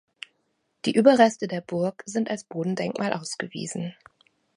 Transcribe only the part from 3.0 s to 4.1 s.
ausgewiesen.